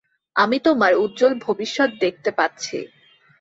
[0.35, 2.77] আমি তোমার উজ্জ্বল ভবিষ্যৎ দেখতে পাচ্ছি।